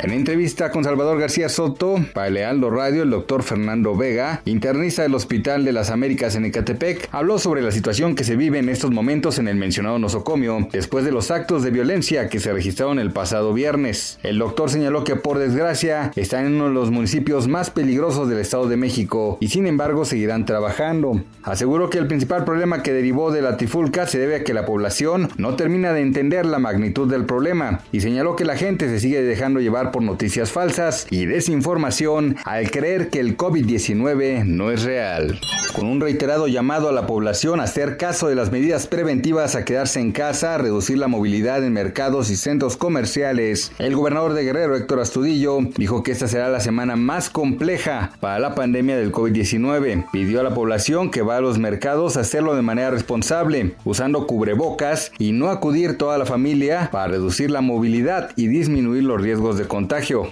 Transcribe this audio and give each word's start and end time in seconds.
En 0.00 0.12
entrevista 0.12 0.70
con 0.70 0.84
Salvador 0.84 1.18
García 1.18 1.48
Soto, 1.48 1.96
para 2.14 2.30
Lealdo 2.30 2.70
Radio, 2.70 3.02
el 3.02 3.10
doctor 3.10 3.42
Fernando 3.42 3.96
Vega, 3.96 4.42
internista 4.44 5.02
del 5.02 5.16
Hospital 5.16 5.64
de 5.64 5.72
las 5.72 5.90
Américas 5.90 6.36
en 6.36 6.44
Ecatepec, 6.44 7.08
habló 7.10 7.40
sobre 7.40 7.62
la 7.62 7.72
situación 7.72 8.14
que 8.14 8.22
se 8.22 8.36
vive 8.36 8.60
en 8.60 8.68
estos 8.68 8.92
momentos 8.92 9.40
en 9.40 9.48
el 9.48 9.56
mencionado 9.56 9.98
nosocomio, 9.98 10.68
después 10.70 11.04
de 11.04 11.10
los 11.10 11.32
actos 11.32 11.64
de 11.64 11.72
violencia 11.72 12.28
que 12.28 12.38
se 12.38 12.52
registraron 12.52 13.00
el 13.00 13.10
pasado 13.10 13.52
viernes. 13.52 14.20
El 14.22 14.38
doctor 14.38 14.70
señaló 14.70 15.02
que 15.02 15.16
por 15.16 15.38
desgracia 15.38 16.12
están 16.14 16.46
en 16.46 16.54
uno 16.54 16.68
de 16.68 16.74
los 16.74 16.92
municipios 16.92 17.48
más 17.48 17.70
peligrosos 17.70 18.28
del 18.28 18.38
Estado 18.38 18.68
de 18.68 18.76
México 18.76 19.36
y 19.40 19.48
sin 19.48 19.66
embargo 19.66 20.04
seguirán 20.04 20.46
trabajando. 20.46 21.24
Aseguró 21.42 21.90
que 21.90 21.98
el 21.98 22.06
principal 22.06 22.44
problema 22.44 22.84
que 22.84 22.92
derivó 22.92 23.32
de 23.32 23.42
la 23.42 23.56
trifulca 23.56 24.06
se 24.06 24.20
debe 24.20 24.36
a 24.36 24.44
que 24.44 24.54
la 24.54 24.64
población 24.64 25.28
no 25.38 25.56
termina 25.56 25.92
de 25.92 26.02
entender 26.02 26.46
la 26.46 26.60
magnitud 26.60 27.10
del 27.10 27.24
problema 27.24 27.80
y 27.90 28.00
señaló 28.00 28.36
que 28.36 28.44
la 28.44 28.56
gente 28.56 28.88
se 28.88 29.00
sigue 29.00 29.22
dejando 29.22 29.58
llevar 29.58 29.87
por 29.92 30.02
noticias 30.02 30.52
falsas 30.52 31.06
y 31.10 31.26
desinformación 31.26 32.36
al 32.44 32.70
creer 32.70 33.10
que 33.10 33.20
el 33.20 33.36
COVID-19 33.36 34.44
no 34.44 34.70
es 34.70 34.82
real. 34.82 35.40
Con 35.74 35.86
un 35.86 36.00
reiterado 36.00 36.48
llamado 36.48 36.88
a 36.88 36.92
la 36.92 37.06
población 37.06 37.60
a 37.60 37.64
hacer 37.64 37.96
caso 37.96 38.28
de 38.28 38.34
las 38.34 38.50
medidas 38.50 38.86
preventivas 38.86 39.54
a 39.54 39.64
quedarse 39.64 40.00
en 40.00 40.12
casa, 40.12 40.54
a 40.54 40.58
reducir 40.58 40.98
la 40.98 41.08
movilidad 41.08 41.62
en 41.64 41.72
mercados 41.72 42.30
y 42.30 42.36
centros 42.36 42.76
comerciales, 42.76 43.72
el 43.78 43.94
gobernador 43.94 44.32
de 44.32 44.44
Guerrero, 44.44 44.76
Héctor 44.76 45.00
Astudillo, 45.00 45.58
dijo 45.76 46.02
que 46.02 46.12
esta 46.12 46.26
será 46.26 46.48
la 46.48 46.60
semana 46.60 46.96
más 46.96 47.30
compleja 47.30 48.12
para 48.20 48.38
la 48.38 48.54
pandemia 48.54 48.96
del 48.96 49.12
COVID-19. 49.12 50.06
Pidió 50.10 50.40
a 50.40 50.42
la 50.42 50.54
población 50.54 51.10
que 51.10 51.22
va 51.22 51.36
a 51.36 51.40
los 51.40 51.58
mercados 51.58 52.16
a 52.16 52.20
hacerlo 52.20 52.54
de 52.54 52.62
manera 52.62 52.90
responsable, 52.90 53.74
usando 53.84 54.26
cubrebocas 54.26 55.12
y 55.18 55.32
no 55.32 55.50
acudir 55.50 55.98
toda 55.98 56.18
la 56.18 56.26
familia 56.26 56.88
para 56.90 57.08
reducir 57.08 57.50
la 57.50 57.60
movilidad 57.60 58.30
y 58.36 58.48
disminuir 58.48 59.04
los 59.04 59.20
riesgos 59.20 59.58
de 59.58 59.66
contagio. 59.66 59.77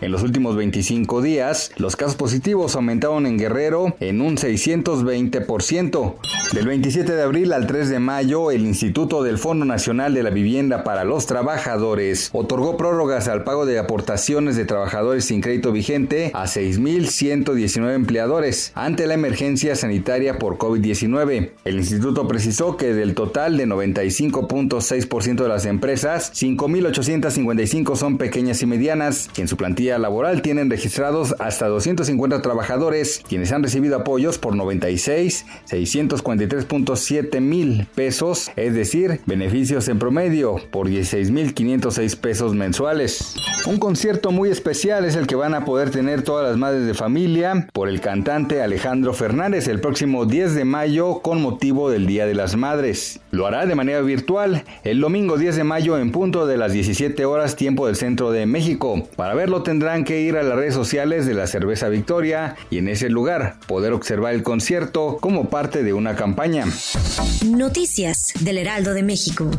En 0.00 0.10
los 0.10 0.22
últimos 0.22 0.56
25 0.56 1.20
días, 1.20 1.70
los 1.76 1.96
casos 1.96 2.16
positivos 2.16 2.76
aumentaron 2.76 3.26
en 3.26 3.36
Guerrero 3.36 3.94
en 4.00 4.22
un 4.22 4.38
620%. 4.38 6.14
Del 6.52 6.66
27 6.66 7.12
de 7.12 7.22
abril 7.22 7.52
al 7.52 7.66
3 7.66 7.90
de 7.90 7.98
mayo, 7.98 8.50
el 8.50 8.62
Instituto 8.62 9.22
del 9.22 9.36
Fondo 9.36 9.66
Nacional 9.66 10.14
de 10.14 10.22
la 10.22 10.30
Vivienda 10.30 10.82
para 10.82 11.04
los 11.04 11.26
Trabajadores 11.26 12.30
otorgó 12.32 12.78
prórrogas 12.78 13.28
al 13.28 13.44
pago 13.44 13.66
de 13.66 13.78
aportaciones 13.78 14.56
de 14.56 14.64
trabajadores 14.64 15.26
sin 15.26 15.42
crédito 15.42 15.72
vigente 15.72 16.30
a 16.32 16.44
6.119 16.44 17.94
empleadores 17.94 18.72
ante 18.74 19.06
la 19.06 19.14
emergencia 19.14 19.76
sanitaria 19.76 20.38
por 20.38 20.56
COVID-19. 20.56 21.50
El 21.64 21.76
instituto 21.76 22.26
precisó 22.26 22.78
que 22.78 22.94
del 22.94 23.14
total 23.14 23.58
de 23.58 23.66
95.6% 23.66 25.42
de 25.42 25.48
las 25.48 25.66
empresas, 25.66 26.32
5.855 26.32 27.96
son 27.96 28.16
pequeñas 28.16 28.62
y 28.62 28.66
medianas, 28.66 29.28
que 29.34 29.42
en 29.42 29.48
su 29.48 29.56
plantilla 29.56 29.98
laboral 29.98 30.40
tienen 30.40 30.70
registrados 30.70 31.34
hasta 31.40 31.66
250 31.66 32.40
trabajadores, 32.40 33.22
quienes 33.28 33.52
han 33.52 33.62
recibido 33.62 33.96
apoyos 33.96 34.38
por 34.38 34.56
96, 34.56 35.44
643.7 35.68 37.40
mil 37.40 37.86
pesos, 37.94 38.50
es 38.56 38.74
decir, 38.74 39.20
beneficios 39.26 39.88
en 39.88 39.98
promedio 39.98 40.56
por 40.70 40.88
16.506 40.88 42.16
pesos 42.16 42.54
mensuales. 42.54 43.34
Un 43.66 43.78
concierto 43.78 44.30
muy 44.30 44.50
especial 44.50 45.04
es 45.04 45.16
el 45.16 45.26
que 45.26 45.36
van 45.36 45.54
a 45.54 45.64
poder 45.64 45.90
tener 45.90 46.22
todas 46.22 46.46
las 46.46 46.56
madres 46.56 46.86
de 46.86 46.94
familia 46.94 47.66
por 47.72 47.88
el 47.88 48.00
cantante 48.00 48.62
Alejandro 48.62 49.12
Fernández 49.12 49.68
el 49.68 49.80
próximo 49.80 50.26
10 50.26 50.54
de 50.54 50.64
mayo 50.64 51.20
con 51.20 51.42
motivo 51.42 51.90
del 51.90 52.06
Día 52.06 52.26
de 52.26 52.34
las 52.34 52.56
Madres. 52.56 53.20
Lo 53.30 53.46
hará 53.46 53.66
de 53.66 53.74
manera 53.74 54.00
virtual 54.00 54.64
el 54.84 55.00
domingo 55.00 55.38
10 55.38 55.56
de 55.56 55.64
mayo 55.64 55.98
en 55.98 56.12
punto 56.12 56.46
de 56.46 56.56
las 56.56 56.72
17 56.72 57.24
horas 57.24 57.56
tiempo 57.56 57.86
del 57.86 57.96
centro 57.96 58.30
de 58.30 58.46
México. 58.46 59.08
Verlo 59.32 59.62
tendrán 59.62 60.04
que 60.04 60.20
ir 60.20 60.36
a 60.36 60.42
las 60.42 60.56
redes 60.56 60.74
sociales 60.74 61.24
de 61.24 61.32
la 61.32 61.46
Cerveza 61.46 61.88
Victoria 61.88 62.56
y 62.68 62.76
en 62.76 62.88
ese 62.88 63.08
lugar 63.08 63.58
poder 63.66 63.94
observar 63.94 64.34
el 64.34 64.42
concierto 64.42 65.16
como 65.18 65.48
parte 65.48 65.82
de 65.82 65.94
una 65.94 66.14
campaña. 66.14 66.66
Noticias 67.46 68.34
del 68.40 68.58
Heraldo 68.58 68.92
de 68.92 69.02
México. 69.02 69.50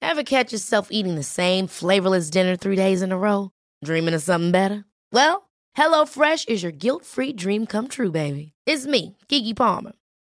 Ever 0.00 0.22
catch 0.22 0.52
yourself 0.52 0.88
eating 0.90 1.16
the 1.16 1.22
same 1.22 1.66
flavorless 1.66 2.30
dinner 2.30 2.56
three 2.56 2.76
days 2.76 3.02
in 3.02 3.12
a 3.12 3.18
row? 3.18 3.50
Dreaming 3.84 4.14
of 4.14 4.22
something 4.22 4.52
better? 4.52 4.84
Well, 5.12 5.50
HelloFresh 5.76 6.48
is 6.48 6.62
your 6.62 6.72
guilt-free 6.72 7.34
dream 7.34 7.66
come 7.66 7.88
true, 7.88 8.10
baby. 8.10 8.52
It's 8.66 8.86
me, 8.86 9.16
Kiki 9.28 9.52
Palmer. 9.52 9.92